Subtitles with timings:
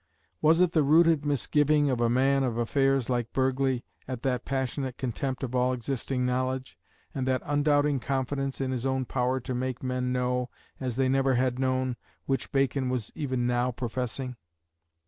[0.41, 4.97] Was it the rooted misgiving of a man of affairs like Burghley at that passionate
[4.97, 6.75] contempt of all existing knowledge,
[7.13, 11.35] and that undoubting confidence in his own power to make men know, as they never
[11.35, 14.37] had known, which Bacon was even now professing?